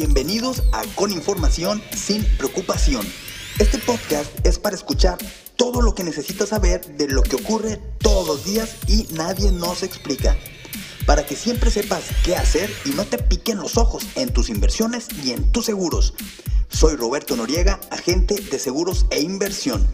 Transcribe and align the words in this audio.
Bienvenidos 0.00 0.62
a 0.72 0.82
Con 0.94 1.12
Información 1.12 1.82
sin 1.94 2.24
Preocupación. 2.38 3.06
Este 3.58 3.76
podcast 3.76 4.30
es 4.46 4.58
para 4.58 4.74
escuchar 4.74 5.18
todo 5.56 5.82
lo 5.82 5.94
que 5.94 6.04
necesitas 6.04 6.48
saber 6.48 6.80
de 6.96 7.06
lo 7.06 7.22
que 7.22 7.36
ocurre 7.36 7.76
todos 7.98 8.26
los 8.26 8.42
días 8.46 8.76
y 8.86 9.06
nadie 9.12 9.52
nos 9.52 9.82
explica. 9.82 10.38
Para 11.04 11.26
que 11.26 11.36
siempre 11.36 11.70
sepas 11.70 12.04
qué 12.24 12.34
hacer 12.34 12.74
y 12.86 12.92
no 12.92 13.04
te 13.04 13.18
piquen 13.18 13.58
los 13.58 13.76
ojos 13.76 14.06
en 14.14 14.32
tus 14.32 14.48
inversiones 14.48 15.06
y 15.22 15.32
en 15.32 15.52
tus 15.52 15.66
seguros. 15.66 16.14
Soy 16.70 16.96
Roberto 16.96 17.36
Noriega, 17.36 17.78
agente 17.90 18.36
de 18.36 18.58
seguros 18.58 19.04
e 19.10 19.20
inversión. 19.20 19.86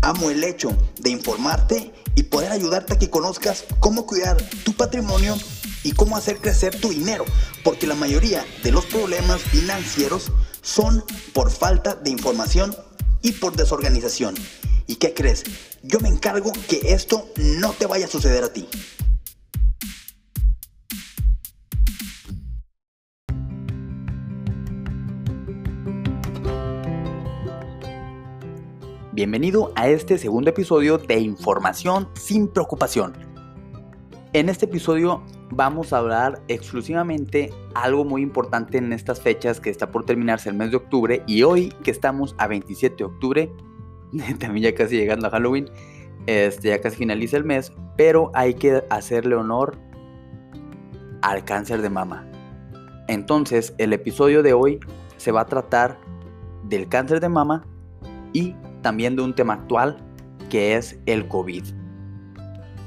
Amo 0.00 0.30
el 0.30 0.42
hecho 0.42 0.74
de 1.00 1.10
informarte 1.10 1.92
y 2.14 2.22
poder 2.22 2.50
ayudarte 2.50 2.94
a 2.94 2.98
que 2.98 3.10
conozcas 3.10 3.66
cómo 3.78 4.06
cuidar 4.06 4.38
tu 4.64 4.72
patrimonio 4.72 5.36
y 5.82 5.92
cómo 5.92 6.16
hacer 6.16 6.38
crecer 6.38 6.78
tu 6.80 6.90
dinero, 6.90 7.24
porque 7.64 7.86
la 7.86 7.94
mayoría 7.94 8.44
de 8.62 8.72
los 8.72 8.86
problemas 8.86 9.40
financieros 9.40 10.32
son 10.62 11.04
por 11.32 11.50
falta 11.50 11.94
de 11.94 12.10
información 12.10 12.74
y 13.22 13.32
por 13.32 13.56
desorganización. 13.56 14.34
¿Y 14.86 14.96
qué 14.96 15.14
crees? 15.14 15.44
Yo 15.82 16.00
me 16.00 16.08
encargo 16.08 16.52
que 16.68 16.92
esto 16.92 17.28
no 17.36 17.72
te 17.72 17.86
vaya 17.86 18.06
a 18.06 18.08
suceder 18.08 18.44
a 18.44 18.52
ti. 18.52 18.68
Bienvenido 29.12 29.72
a 29.76 29.88
este 29.88 30.16
segundo 30.16 30.50
episodio 30.50 30.96
de 30.96 31.18
Información 31.18 32.08
sin 32.14 32.48
preocupación. 32.48 33.12
En 34.32 34.48
este 34.48 34.64
episodio 34.64 35.22
vamos 35.50 35.92
a 35.92 35.98
hablar 35.98 36.42
exclusivamente 36.48 37.52
algo 37.74 38.04
muy 38.04 38.22
importante 38.22 38.78
en 38.78 38.92
estas 38.92 39.20
fechas 39.20 39.60
que 39.60 39.70
está 39.70 39.90
por 39.90 40.04
terminarse 40.04 40.48
el 40.48 40.56
mes 40.56 40.70
de 40.70 40.76
octubre 40.76 41.22
y 41.26 41.42
hoy 41.42 41.70
que 41.82 41.90
estamos 41.90 42.34
a 42.38 42.46
27 42.46 42.96
de 42.96 43.04
octubre, 43.04 43.52
también 44.38 44.72
ya 44.72 44.74
casi 44.74 44.96
llegando 44.96 45.26
a 45.26 45.30
Halloween, 45.30 45.68
este, 46.26 46.68
ya 46.68 46.80
casi 46.80 46.96
finaliza 46.96 47.36
el 47.36 47.44
mes, 47.44 47.72
pero 47.96 48.30
hay 48.34 48.54
que 48.54 48.84
hacerle 48.90 49.34
honor 49.34 49.78
al 51.22 51.44
cáncer 51.44 51.82
de 51.82 51.90
mama. 51.90 52.26
Entonces 53.08 53.74
el 53.78 53.92
episodio 53.92 54.42
de 54.42 54.52
hoy 54.52 54.78
se 55.16 55.32
va 55.32 55.42
a 55.42 55.46
tratar 55.46 55.98
del 56.64 56.88
cáncer 56.88 57.20
de 57.20 57.28
mama 57.28 57.66
y 58.32 58.54
también 58.82 59.16
de 59.16 59.22
un 59.22 59.34
tema 59.34 59.54
actual 59.54 59.96
que 60.48 60.76
es 60.76 60.98
el 61.06 61.26
COVID. 61.26 61.64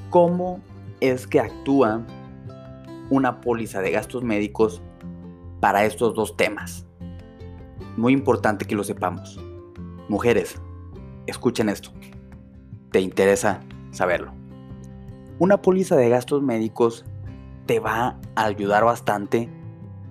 ¿Cómo 0.09 0.61
es 1.01 1.27
que 1.27 1.39
actúa 1.39 2.05
una 3.13 3.41
póliza 3.41 3.79
de 3.81 3.91
gastos 3.91 4.23
médicos 4.23 4.81
para 5.59 5.85
estos 5.85 6.15
dos 6.15 6.35
temas? 6.35 6.87
Muy 7.95 8.11
importante 8.11 8.65
que 8.65 8.75
lo 8.75 8.83
sepamos. 8.83 9.39
Mujeres, 10.09 10.59
escuchen 11.27 11.69
esto. 11.69 11.91
¿Te 12.91 13.01
interesa 13.01 13.59
saberlo? 13.91 14.33
Una 15.37 15.61
póliza 15.61 15.95
de 15.95 16.09
gastos 16.09 16.41
médicos 16.41 17.05
te 17.67 17.79
va 17.79 18.19
a 18.35 18.45
ayudar 18.45 18.83
bastante 18.83 19.47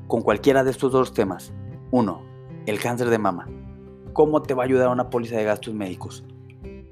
con 0.06 0.22
cualquiera 0.22 0.62
de 0.62 0.70
estos 0.70 0.92
dos 0.92 1.12
temas. 1.12 1.53
Uno, 1.91 2.22
el 2.66 2.78
cáncer 2.78 3.11
de 3.11 3.19
mama. 3.19 3.48
¿Cómo 4.12 4.42
te 4.42 4.55
va 4.55 4.62
a 4.62 4.66
ayudar 4.66 4.91
una 4.91 5.11
póliza 5.11 5.37
de 5.37 5.44
gastos 5.44 5.75
médicos? 5.75 6.25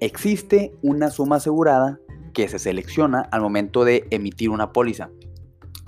Existe 0.00 0.74
una 0.82 1.10
suma 1.10 1.36
asegurada 1.36 2.00
que 2.32 2.48
se 2.48 2.58
selecciona 2.58 3.20
al 3.30 3.42
momento 3.42 3.84
de 3.84 4.08
emitir 4.10 4.50
una 4.50 4.72
póliza, 4.72 5.10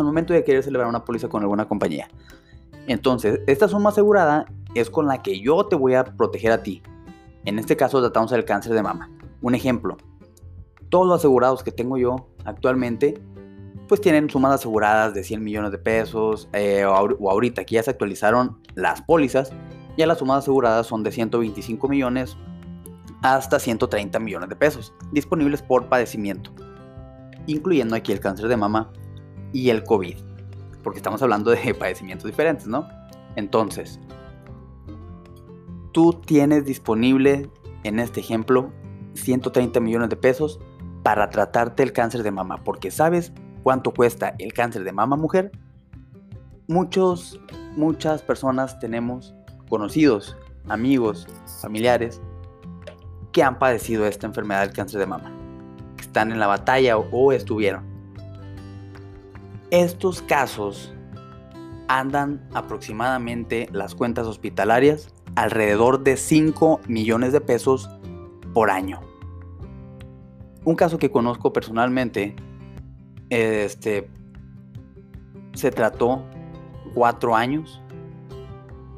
momento 0.04 0.32
de 0.32 0.44
querer 0.44 0.62
celebrar 0.62 0.88
una 0.88 1.04
póliza 1.04 1.28
con 1.28 1.42
alguna 1.42 1.66
compañía. 1.66 2.08
Entonces, 2.86 3.40
esta 3.46 3.68
suma 3.68 3.90
asegurada 3.90 4.46
es 4.74 4.90
con 4.90 5.06
la 5.06 5.22
que 5.22 5.40
yo 5.40 5.66
te 5.66 5.76
voy 5.76 5.94
a 5.94 6.04
proteger 6.04 6.52
a 6.52 6.62
ti. 6.62 6.82
En 7.44 7.58
este 7.58 7.76
caso 7.76 8.00
tratamos 8.00 8.30
del 8.30 8.44
cáncer 8.44 8.72
de 8.72 8.82
mama. 8.82 9.10
Un 9.40 9.54
ejemplo, 9.54 9.96
todos 10.88 11.06
los 11.06 11.18
asegurados 11.18 11.62
que 11.62 11.72
tengo 11.72 11.96
yo 11.96 12.28
actualmente, 12.44 13.20
pues 13.88 14.00
tienen 14.00 14.30
sumas 14.30 14.52
aseguradas 14.52 15.14
de 15.14 15.24
100 15.24 15.42
millones 15.42 15.70
de 15.72 15.78
pesos, 15.78 16.48
eh, 16.52 16.84
o 16.84 17.30
ahorita 17.30 17.64
que 17.64 17.76
ya 17.76 17.82
se 17.82 17.90
actualizaron 17.90 18.58
las 18.74 19.02
pólizas, 19.02 19.52
ya 19.96 20.06
las 20.06 20.18
sumas 20.18 20.38
aseguradas 20.38 20.86
son 20.86 21.02
de 21.02 21.12
125 21.12 21.88
millones 21.88 22.36
hasta 23.22 23.58
130 23.58 24.18
millones 24.18 24.48
de 24.48 24.56
pesos, 24.56 24.92
disponibles 25.12 25.62
por 25.62 25.86
padecimiento, 25.86 26.52
incluyendo 27.46 27.94
aquí 27.94 28.12
el 28.12 28.20
cáncer 28.20 28.48
de 28.48 28.56
mama 28.56 28.90
y 29.52 29.70
el 29.70 29.84
COVID, 29.84 30.16
porque 30.82 30.98
estamos 30.98 31.22
hablando 31.22 31.50
de 31.50 31.74
padecimientos 31.78 32.26
diferentes, 32.26 32.66
¿no? 32.66 32.88
Entonces, 33.36 34.00
tú 35.92 36.12
tienes 36.24 36.64
disponible 36.64 37.50
en 37.84 37.98
este 37.98 38.20
ejemplo 38.20 38.72
130 39.14 39.80
millones 39.80 40.08
de 40.08 40.16
pesos 40.16 40.60
para 41.02 41.30
tratarte 41.30 41.82
el 41.82 41.92
cáncer 41.92 42.22
de 42.22 42.30
mama, 42.30 42.62
porque 42.64 42.90
sabes 42.90 43.32
cuánto 43.62 43.92
cuesta 43.92 44.34
el 44.38 44.52
cáncer 44.52 44.84
de 44.84 44.92
mama 44.92 45.16
mujer. 45.16 45.50
Muchos, 46.68 47.40
muchas 47.76 48.22
personas 48.22 48.78
tenemos 48.78 49.34
conocidos, 49.68 50.36
amigos, 50.68 51.26
familiares 51.60 52.20
que 53.32 53.42
han 53.42 53.58
padecido 53.58 54.06
esta 54.06 54.26
enfermedad 54.26 54.60
del 54.60 54.72
cáncer 54.72 55.00
de 55.00 55.06
mama, 55.06 55.32
que 55.96 56.02
están 56.02 56.30
en 56.30 56.38
la 56.38 56.46
batalla 56.46 56.98
o, 56.98 57.32
estuvieron. 57.32 57.91
Estos 59.72 60.20
casos 60.20 60.92
andan 61.88 62.46
aproximadamente 62.52 63.70
las 63.72 63.94
cuentas 63.94 64.26
hospitalarias 64.26 65.14
alrededor 65.34 66.02
de 66.02 66.18
5 66.18 66.82
millones 66.88 67.32
de 67.32 67.40
pesos 67.40 67.88
por 68.52 68.70
año. 68.70 69.00
Un 70.66 70.74
caso 70.76 70.98
que 70.98 71.10
conozco 71.10 71.54
personalmente, 71.54 72.36
este, 73.30 74.10
se 75.54 75.70
trató 75.70 76.22
cuatro 76.92 77.34
años. 77.34 77.80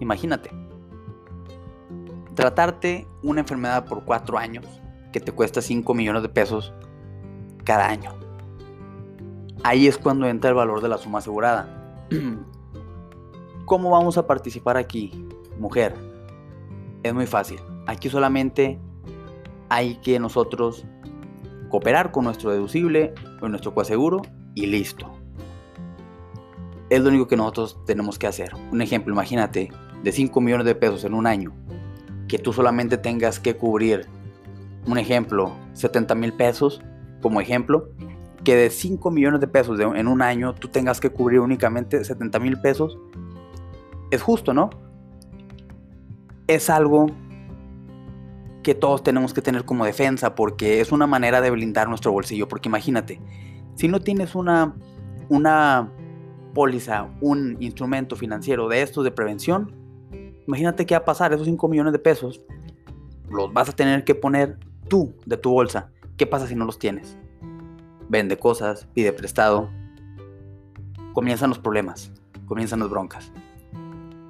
Imagínate 0.00 0.50
tratarte 2.34 3.06
una 3.22 3.42
enfermedad 3.42 3.84
por 3.84 4.04
cuatro 4.04 4.38
años 4.38 4.66
que 5.12 5.20
te 5.20 5.30
cuesta 5.30 5.62
5 5.62 5.94
millones 5.94 6.22
de 6.22 6.30
pesos 6.30 6.74
cada 7.62 7.86
año. 7.86 8.23
Ahí 9.66 9.86
es 9.86 9.96
cuando 9.96 10.26
entra 10.26 10.50
el 10.50 10.56
valor 10.56 10.82
de 10.82 10.90
la 10.90 10.98
suma 10.98 11.20
asegurada. 11.20 12.06
¿Cómo 13.64 13.88
vamos 13.88 14.18
a 14.18 14.26
participar 14.26 14.76
aquí, 14.76 15.26
mujer? 15.58 15.94
Es 17.02 17.14
muy 17.14 17.26
fácil. 17.26 17.58
Aquí 17.86 18.10
solamente 18.10 18.78
hay 19.70 19.94
que 20.02 20.20
nosotros 20.20 20.84
cooperar 21.70 22.10
con 22.10 22.24
nuestro 22.24 22.50
deducible, 22.50 23.14
con 23.40 23.52
nuestro 23.52 23.72
coaseguro 23.72 24.20
y 24.54 24.66
listo. 24.66 25.10
Es 26.90 27.00
lo 27.00 27.08
único 27.08 27.26
que 27.26 27.38
nosotros 27.38 27.78
tenemos 27.86 28.18
que 28.18 28.26
hacer. 28.26 28.52
Un 28.70 28.82
ejemplo, 28.82 29.14
imagínate, 29.14 29.72
de 30.02 30.12
5 30.12 30.42
millones 30.42 30.66
de 30.66 30.74
pesos 30.74 31.04
en 31.04 31.14
un 31.14 31.26
año 31.26 31.54
que 32.28 32.38
tú 32.38 32.52
solamente 32.52 32.98
tengas 32.98 33.40
que 33.40 33.56
cubrir, 33.56 34.08
un 34.86 34.98
ejemplo, 34.98 35.52
70 35.72 36.14
mil 36.16 36.34
pesos, 36.34 36.82
como 37.22 37.40
ejemplo, 37.40 37.88
que 38.44 38.56
de 38.56 38.70
5 38.70 39.10
millones 39.10 39.40
de 39.40 39.48
pesos 39.48 39.80
en 39.80 40.06
un 40.06 40.22
año 40.22 40.54
tú 40.54 40.68
tengas 40.68 41.00
que 41.00 41.10
cubrir 41.10 41.40
únicamente 41.40 42.04
70 42.04 42.38
mil 42.38 42.60
pesos, 42.60 42.98
es 44.10 44.22
justo, 44.22 44.54
¿no? 44.54 44.70
Es 46.46 46.70
algo 46.70 47.06
que 48.62 48.74
todos 48.74 49.02
tenemos 49.02 49.34
que 49.34 49.42
tener 49.42 49.64
como 49.64 49.84
defensa 49.84 50.34
porque 50.34 50.80
es 50.80 50.92
una 50.92 51.06
manera 51.06 51.40
de 51.40 51.50
blindar 51.50 51.88
nuestro 51.88 52.12
bolsillo. 52.12 52.48
Porque 52.48 52.68
imagínate, 52.68 53.20
si 53.74 53.88
no 53.88 54.00
tienes 54.00 54.34
una, 54.34 54.74
una 55.28 55.90
póliza, 56.54 57.08
un 57.20 57.56
instrumento 57.60 58.14
financiero 58.16 58.68
de 58.68 58.82
estos 58.82 59.04
de 59.04 59.10
prevención, 59.10 59.84
Imagínate 60.46 60.84
qué 60.84 60.94
va 60.94 61.00
a 61.00 61.04
pasar, 61.04 61.32
esos 61.32 61.46
5 61.46 61.68
millones 61.68 61.92
de 61.92 61.98
pesos 61.98 62.40
los 63.30 63.52
vas 63.52 63.68
a 63.68 63.72
tener 63.72 64.04
que 64.04 64.14
poner 64.14 64.58
tú 64.88 65.14
de 65.24 65.36
tu 65.36 65.50
bolsa. 65.50 65.90
¿Qué 66.16 66.26
pasa 66.26 66.46
si 66.46 66.54
no 66.54 66.64
los 66.64 66.78
tienes? 66.78 67.16
Vende 68.08 68.38
cosas, 68.38 68.86
pide 68.94 69.12
prestado. 69.12 69.70
Comienzan 71.12 71.50
los 71.50 71.58
problemas, 71.58 72.12
comienzan 72.46 72.80
las 72.80 72.90
broncas. 72.90 73.32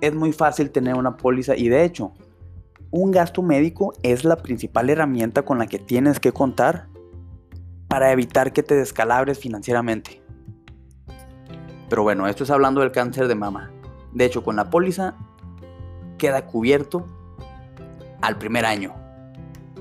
Es 0.00 0.14
muy 0.14 0.32
fácil 0.32 0.70
tener 0.70 0.94
una 0.96 1.16
póliza 1.16 1.56
y 1.56 1.68
de 1.68 1.84
hecho, 1.84 2.12
un 2.90 3.10
gasto 3.10 3.42
médico 3.42 3.94
es 4.02 4.24
la 4.24 4.36
principal 4.36 4.90
herramienta 4.90 5.42
con 5.42 5.58
la 5.58 5.66
que 5.66 5.78
tienes 5.78 6.20
que 6.20 6.32
contar 6.32 6.88
para 7.88 8.12
evitar 8.12 8.52
que 8.52 8.62
te 8.62 8.74
descalabres 8.74 9.38
financieramente. 9.38 10.22
Pero 11.88 12.02
bueno, 12.02 12.26
esto 12.26 12.44
es 12.44 12.50
hablando 12.50 12.80
del 12.80 12.92
cáncer 12.92 13.28
de 13.28 13.34
mama. 13.34 13.70
De 14.12 14.24
hecho, 14.24 14.42
con 14.42 14.56
la 14.56 14.70
póliza 14.70 15.14
queda 16.18 16.46
cubierto 16.46 17.06
al 18.20 18.38
primer 18.38 18.64
año. 18.64 18.94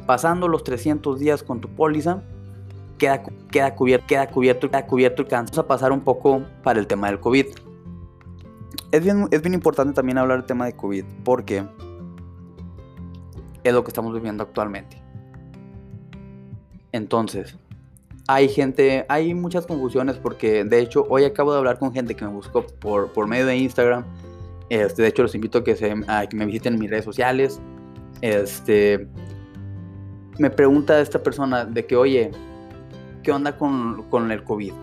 Pasando 0.06 0.48
los 0.48 0.64
300 0.64 1.20
días 1.20 1.44
con 1.44 1.62
tu 1.62 1.70
póliza, 1.70 2.24
queda, 3.04 3.24
queda, 3.52 3.76
cubierto, 3.76 4.08
queda, 4.08 4.28
cubierto, 4.28 4.70
queda 4.70 4.86
cubierto 4.86 5.22
el 5.24 5.28
cáncer. 5.28 5.56
Vamos 5.56 5.66
a 5.66 5.68
pasar 5.68 5.92
un 5.92 6.02
poco 6.02 6.44
para 6.64 6.80
el 6.80 6.88
tema 6.88 7.08
del 7.08 7.20
COVID. 7.20 7.48
es 8.92 9.04
bien, 9.04 9.28
es 9.32 9.42
bien 9.42 9.54
importante 9.54 9.94
también 9.94 10.18
hablar 10.18 10.38
del 10.38 10.48
tema 10.48 10.66
de 10.66 10.74
COVID 10.74 11.04
porque 11.24 11.66
es 13.64 13.74
lo 13.74 13.84
que 13.84 13.90
estamos 13.90 14.14
viviendo 14.14 14.44
actualmente. 14.44 15.02
Entonces, 16.94 17.58
hay 18.28 18.48
gente, 18.48 19.06
hay 19.10 19.34
muchas 19.34 19.66
confusiones 19.66 20.18
porque 20.18 20.64
de 20.64 20.80
hecho 20.80 21.06
hoy 21.10 21.26
acabo 21.26 21.52
de 21.52 21.58
hablar 21.58 21.80
con 21.80 21.92
gente 21.92 22.16
que 22.16 22.24
me 22.24 22.32
buscó 22.32 22.66
por, 22.66 23.12
por 23.12 23.28
medio 23.28 23.46
de 23.46 23.58
Instagram. 23.58 24.06
Este, 24.70 25.02
de 25.02 25.10
hecho 25.10 25.24
los 25.24 25.36
invito 25.36 25.58
a 25.58 25.64
que, 25.64 25.76
se, 25.76 25.94
a 26.08 26.26
que 26.28 26.38
me 26.38 26.46
visiten 26.46 26.76
en 26.76 26.80
mis 26.80 26.90
redes 26.90 27.04
sociales. 27.04 27.60
Este, 28.22 29.08
me 30.38 30.50
pregunta 30.50 31.02
esta 31.02 31.22
persona 31.22 31.66
de 31.66 31.86
que, 31.86 31.98
oye, 31.98 32.32
¿qué 33.24 33.32
onda 33.32 33.58
con, 33.58 34.04
con 34.10 34.32
el 34.32 34.44
COVID? 34.44 34.74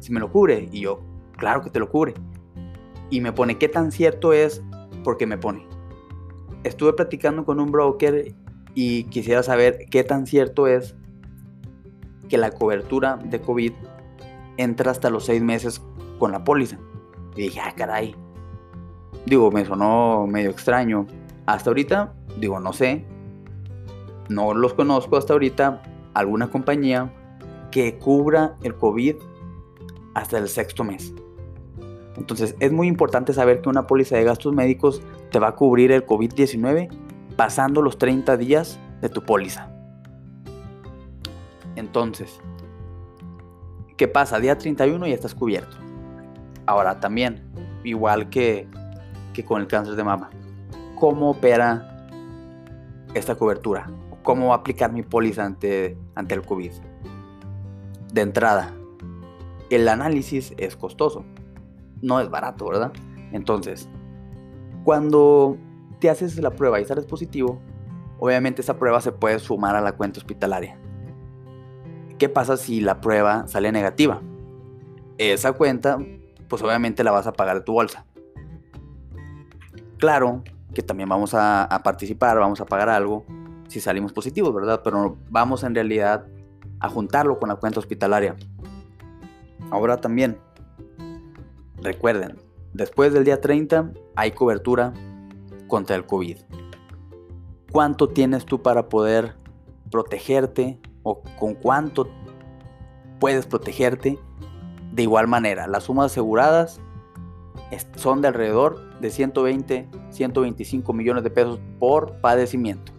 Si 0.00 0.12
me 0.12 0.20
lo 0.20 0.30
cubre. 0.30 0.68
Y 0.70 0.80
yo, 0.80 1.00
claro 1.36 1.62
que 1.62 1.70
te 1.70 1.78
lo 1.78 1.88
cubre. 1.88 2.14
Y 3.10 3.20
me 3.20 3.32
pone, 3.32 3.56
¿qué 3.56 3.68
tan 3.68 3.92
cierto 3.92 4.32
es? 4.32 4.62
Porque 5.02 5.26
me 5.26 5.38
pone. 5.38 5.66
Estuve 6.64 6.92
platicando 6.92 7.44
con 7.44 7.60
un 7.60 7.70
broker 7.70 8.34
y 8.74 9.04
quisiera 9.04 9.42
saber 9.42 9.86
qué 9.90 10.02
tan 10.04 10.26
cierto 10.26 10.66
es 10.66 10.96
que 12.28 12.38
la 12.38 12.50
cobertura 12.50 13.16
de 13.16 13.40
COVID 13.40 13.72
entra 14.56 14.90
hasta 14.90 15.10
los 15.10 15.26
seis 15.26 15.42
meses 15.42 15.82
con 16.18 16.32
la 16.32 16.42
póliza. 16.42 16.78
Y 17.36 17.42
dije, 17.42 17.60
ah, 17.60 17.74
caray. 17.76 18.14
Digo, 19.26 19.50
me 19.50 19.64
sonó 19.64 20.26
medio 20.26 20.50
extraño. 20.50 21.06
Hasta 21.46 21.70
ahorita, 21.70 22.14
digo, 22.38 22.58
no 22.60 22.72
sé. 22.72 23.04
No 24.28 24.54
los 24.54 24.74
conozco 24.74 25.16
hasta 25.16 25.34
ahorita. 25.34 25.82
Alguna 26.14 26.48
compañía 26.48 27.12
que 27.74 27.98
cubra 27.98 28.54
el 28.62 28.76
COVID 28.76 29.16
hasta 30.14 30.38
el 30.38 30.48
sexto 30.48 30.84
mes. 30.84 31.12
Entonces 32.16 32.54
es 32.60 32.70
muy 32.70 32.86
importante 32.86 33.32
saber 33.32 33.62
que 33.62 33.68
una 33.68 33.88
póliza 33.88 34.16
de 34.16 34.22
gastos 34.22 34.54
médicos 34.54 35.02
te 35.32 35.40
va 35.40 35.48
a 35.48 35.56
cubrir 35.56 35.90
el 35.90 36.06
COVID-19 36.06 36.88
pasando 37.34 37.82
los 37.82 37.98
30 37.98 38.36
días 38.36 38.78
de 39.02 39.08
tu 39.08 39.24
póliza. 39.24 39.72
Entonces, 41.74 42.40
¿qué 43.96 44.06
pasa? 44.06 44.38
Día 44.38 44.56
31 44.56 45.08
ya 45.08 45.14
estás 45.14 45.34
cubierto. 45.34 45.76
Ahora 46.66 47.00
también, 47.00 47.42
igual 47.82 48.30
que, 48.30 48.68
que 49.32 49.44
con 49.44 49.60
el 49.60 49.66
cáncer 49.66 49.96
de 49.96 50.04
mama, 50.04 50.30
¿cómo 50.94 51.30
opera 51.30 52.06
esta 53.14 53.34
cobertura? 53.34 53.90
¿Cómo 54.22 54.50
va 54.50 54.54
a 54.54 54.58
aplicar 54.58 54.92
mi 54.92 55.02
póliza 55.02 55.44
ante, 55.44 55.98
ante 56.14 56.36
el 56.36 56.42
COVID? 56.42 56.93
De 58.14 58.20
entrada, 58.20 58.72
el 59.70 59.88
análisis 59.88 60.54
es 60.56 60.76
costoso. 60.76 61.24
No 62.00 62.20
es 62.20 62.30
barato, 62.30 62.68
¿verdad? 62.68 62.92
Entonces, 63.32 63.88
cuando 64.84 65.56
te 65.98 66.08
haces 66.08 66.38
la 66.38 66.52
prueba 66.52 66.80
y 66.80 66.84
sales 66.84 67.06
positivo, 67.06 67.60
obviamente 68.20 68.62
esa 68.62 68.78
prueba 68.78 69.00
se 69.00 69.10
puede 69.10 69.40
sumar 69.40 69.74
a 69.74 69.80
la 69.80 69.96
cuenta 69.96 70.20
hospitalaria. 70.20 70.78
¿Qué 72.16 72.28
pasa 72.28 72.56
si 72.56 72.80
la 72.80 73.00
prueba 73.00 73.48
sale 73.48 73.72
negativa? 73.72 74.22
Esa 75.18 75.52
cuenta, 75.52 75.98
pues 76.46 76.62
obviamente 76.62 77.02
la 77.02 77.10
vas 77.10 77.26
a 77.26 77.32
pagar 77.32 77.56
de 77.56 77.62
tu 77.62 77.72
bolsa. 77.72 78.06
Claro 79.98 80.44
que 80.72 80.82
también 80.82 81.08
vamos 81.08 81.34
a, 81.34 81.68
participar, 81.82 82.38
vamos 82.38 82.60
a 82.60 82.64
pagar 82.64 82.90
algo 82.90 83.26
si 83.66 83.80
salimos 83.80 84.12
positivos, 84.12 84.54
¿verdad? 84.54 84.82
Pero 84.84 85.16
vamos 85.30 85.64
en 85.64 85.74
realidad 85.74 86.28
a 86.84 86.88
juntarlo 86.88 87.38
con 87.38 87.48
la 87.48 87.56
cuenta 87.56 87.80
hospitalaria. 87.80 88.36
Ahora 89.70 90.00
también, 90.00 90.38
recuerden, 91.82 92.38
después 92.72 93.12
del 93.12 93.24
día 93.24 93.40
30 93.40 93.92
hay 94.16 94.32
cobertura 94.32 94.92
contra 95.66 95.96
el 95.96 96.06
COVID. 96.06 96.38
¿Cuánto 97.72 98.08
tienes 98.08 98.44
tú 98.44 98.62
para 98.62 98.88
poder 98.88 99.34
protegerte 99.90 100.80
o 101.04 101.22
con 101.38 101.54
cuánto 101.54 102.08
puedes 103.20 103.46
protegerte. 103.46 104.18
De 104.92 105.02
igual 105.02 105.28
manera, 105.28 105.68
las 105.68 105.84
sumas 105.84 106.06
aseguradas 106.06 106.80
son 107.96 108.20
de 108.20 108.28
alrededor 108.28 108.98
de 109.00 109.10
120, 109.10 109.88
125 110.10 110.92
millones 110.92 111.22
de 111.22 111.30
pesos 111.30 111.60
por 111.78 112.20
padecimiento. 112.20 112.92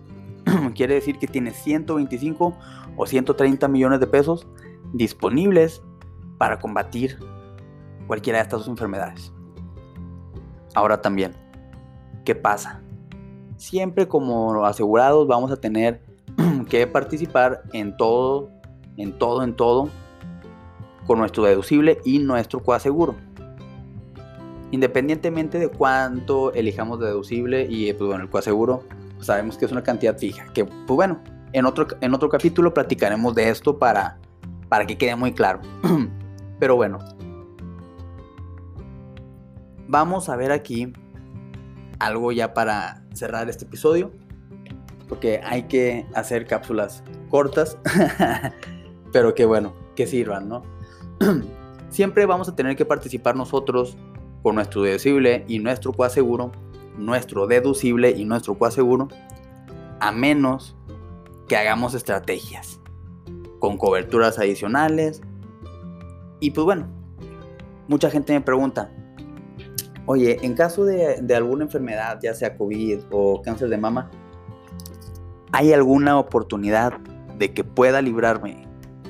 Quiere 0.75 0.95
decir 0.95 1.17
que 1.19 1.27
tienes 1.27 1.55
125 1.57 2.53
o 2.95 3.05
130 3.05 3.67
millones 3.67 3.99
de 3.99 4.07
pesos 4.07 4.47
disponibles 4.93 5.81
para 6.37 6.59
combatir 6.59 7.17
cualquiera 8.07 8.39
de 8.39 8.43
estas 8.43 8.59
dos 8.61 8.67
enfermedades. 8.67 9.33
Ahora 10.73 11.01
también, 11.01 11.33
¿qué 12.23 12.35
pasa? 12.35 12.81
Siempre 13.57 14.07
como 14.07 14.65
asegurados 14.65 15.27
vamos 15.27 15.51
a 15.51 15.57
tener 15.57 16.01
que 16.69 16.85
participar 16.87 17.63
en 17.73 17.95
todo, 17.95 18.49
en 18.97 19.17
todo, 19.17 19.43
en 19.43 19.55
todo, 19.55 19.89
con 21.07 21.19
nuestro 21.19 21.43
deducible 21.43 21.99
y 22.03 22.19
nuestro 22.19 22.61
coaseguro. 22.61 23.15
Independientemente 24.71 25.59
de 25.59 25.69
cuánto 25.69 26.51
elijamos 26.53 26.99
de 26.99 27.05
deducible 27.07 27.67
y 27.69 27.93
pues 27.93 28.19
el 28.19 28.29
coaseguro, 28.29 28.83
pues 29.15 29.27
sabemos 29.27 29.57
que 29.57 29.65
es 29.65 29.71
una 29.71 29.83
cantidad 29.83 30.17
fija. 30.17 30.45
Que 30.53 30.65
pues 30.65 30.95
bueno, 30.95 31.21
en 31.55 31.65
otro, 31.65 31.87
en 32.01 32.13
otro 32.13 32.27
capítulo 32.27 32.73
platicaremos 32.73 33.33
de 33.33 33.49
esto 33.49 33.79
para, 33.79 34.19
para 34.67 34.85
que 34.85 34.97
quede 34.97 35.15
muy 35.15 35.31
claro. 35.31 35.61
Pero 36.59 36.75
bueno, 36.75 36.99
vamos 39.87 40.27
a 40.27 40.35
ver 40.35 40.51
aquí 40.51 40.91
algo 41.99 42.33
ya 42.33 42.53
para 42.53 43.03
cerrar 43.13 43.49
este 43.49 43.63
episodio 43.63 44.11
porque 45.07 45.39
hay 45.45 45.63
que 45.63 46.05
hacer 46.13 46.45
cápsulas 46.45 47.03
cortas, 47.29 47.77
pero 49.13 49.35
que 49.35 49.45
bueno, 49.45 49.73
que 49.95 50.07
sirvan, 50.07 50.49
¿no? 50.49 50.63
Siempre 51.89 52.25
vamos 52.25 52.49
a 52.49 52.55
tener 52.55 52.75
que 52.75 52.85
participar 52.85 53.35
nosotros 53.35 53.97
con 54.41 54.55
nuestro 54.55 54.81
deducible 54.81 55.45
y 55.47 55.59
nuestro 55.59 55.93
coaseguro, 55.93 56.51
nuestro 56.97 57.47
deducible 57.47 58.11
y 58.11 58.25
nuestro 58.25 58.57
coaseguro, 58.57 59.07
a 59.99 60.11
menos 60.11 60.75
que 61.47 61.57
hagamos 61.57 61.93
estrategias 61.93 62.79
con 63.59 63.77
coberturas 63.77 64.39
adicionales. 64.39 65.21
Y 66.39 66.51
pues 66.51 66.65
bueno, 66.65 66.87
mucha 67.87 68.09
gente 68.09 68.33
me 68.33 68.41
pregunta, 68.41 68.91
oye, 70.05 70.39
en 70.41 70.53
caso 70.55 70.85
de, 70.85 71.21
de 71.21 71.35
alguna 71.35 71.65
enfermedad, 71.65 72.19
ya 72.21 72.33
sea 72.33 72.57
COVID 72.57 72.99
o 73.11 73.41
cáncer 73.41 73.69
de 73.69 73.77
mama, 73.77 74.09
¿Hay 75.57 75.71
alguna 75.71 76.19
oportunidad 76.19 76.97
de 77.37 77.53
que 77.53 77.63
pueda 77.63 78.01
librarme 78.01 78.67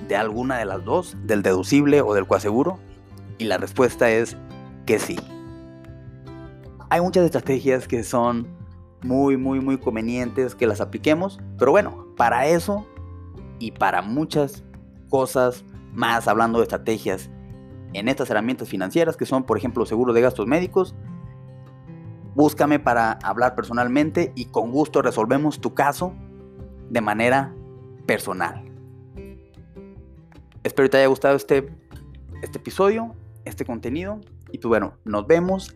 de 0.08 0.16
alguna 0.16 0.60
de 0.60 0.66
las 0.66 0.86
dos, 0.86 1.18
del 1.24 1.42
deducible 1.42 2.02
o 2.02 2.14
del 2.14 2.28
coaseguro? 2.28 2.78
Y 3.40 3.46
la 3.46 3.58
respuesta 3.58 4.12
es 4.12 4.38
que 4.86 5.00
sí. 5.00 5.18
Hay 6.92 7.02
muchas 7.02 7.26
estrategias 7.26 7.88
que 7.88 8.04
son 8.04 8.48
muy, 9.02 9.38
muy, 9.38 9.60
muy 9.60 9.80
convenientes 9.80 10.54
que 10.54 10.68
las 10.68 10.82
apliquemos, 10.82 11.40
pero 11.58 11.72
bueno, 11.72 12.05
para 12.16 12.48
eso 12.48 12.86
y 13.60 13.72
para 13.72 14.02
muchas 14.02 14.64
cosas 15.10 15.64
más 15.94 16.28
hablando 16.28 16.60
de 16.60 16.64
estrategias 16.64 17.30
en 17.94 18.10
estas 18.10 18.30
herramientas 18.30 18.68
financieras 18.68 19.16
que 19.16 19.26
son, 19.26 19.44
por 19.44 19.58
ejemplo, 19.58 19.86
seguro 19.86 20.14
de 20.14 20.22
gastos 20.22 20.48
médicos, 20.48 20.96
búscame 22.36 22.80
para 22.80 23.14
hablar 23.24 23.56
personalmente 23.56 24.34
y 24.36 24.46
con 24.46 24.72
gusto 24.72 25.02
resolvemos 25.02 25.62
tu 25.62 25.74
caso 25.74 26.14
de 26.90 27.02
manera 27.02 27.54
personal. 28.06 28.64
Espero 30.64 30.88
que 30.88 30.92
te 30.92 30.98
haya 30.98 31.08
gustado 31.08 31.36
este, 31.36 31.70
este 32.42 32.58
episodio, 32.58 33.16
este 33.46 33.66
contenido. 33.66 34.20
Y 34.52 34.58
pues 34.58 34.68
bueno, 34.68 34.96
nos 35.06 35.28
vemos 35.28 35.76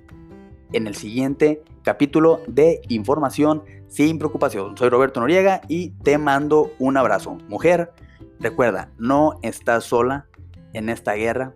en 0.73 0.88
el 0.88 0.95
siguiente 0.95 1.63
capítulo 1.83 2.41
de 2.47 2.81
Información 2.89 3.63
sin 3.88 4.19
preocupación. 4.19 4.77
Soy 4.77 4.89
Roberto 4.89 5.19
Noriega 5.19 5.61
y 5.67 5.89
te 5.89 6.17
mando 6.17 6.71
un 6.79 6.97
abrazo. 6.97 7.38
Mujer, 7.47 7.91
recuerda, 8.39 8.91
no 8.97 9.39
estás 9.41 9.85
sola 9.85 10.27
en 10.73 10.89
esta 10.89 11.13
guerra 11.13 11.53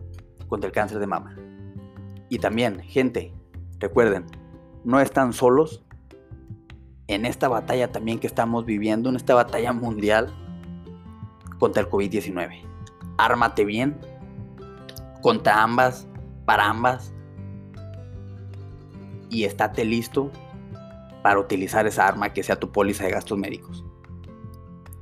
contra 0.48 0.68
el 0.68 0.74
cáncer 0.74 1.00
de 1.00 1.08
mama. 1.08 1.36
Y 2.30 2.40
también, 2.40 2.80
gente, 2.80 3.32
recuerden, 3.80 4.26
no 4.84 5.00
están 5.00 5.34
solos 5.34 5.84
en 7.08 7.26
esta 7.26 7.48
batalla 7.48 7.92
también 7.92 8.20
que 8.20 8.28
estamos 8.28 8.66
viviendo, 8.66 9.10
en 9.10 9.16
esta 9.16 9.36
batalla 9.36 9.74
mundial 9.74 10.34
contra 11.60 11.84
el 11.84 11.90
COVID-19. 11.90 12.62
Ármate 13.18 13.66
bien 13.66 14.00
contra 15.22 15.62
ambas, 15.62 16.08
para 16.46 16.68
ambas, 16.68 17.13
y 19.34 19.46
estate 19.46 19.84
listo 19.84 20.32
para 21.24 21.40
utilizar 21.40 21.88
esa 21.88 22.08
arma 22.08 22.34
que 22.34 22.44
sea 22.44 22.58
tu 22.60 22.72
póliza 22.72 23.06
de 23.06 23.12
gastos 23.12 23.38
médicos. 23.38 23.84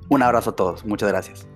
Un 0.09 0.23
abrazo 0.23 0.51
a 0.51 0.55
todos, 0.55 0.85
muchas 0.85 1.09
gracias. 1.09 1.47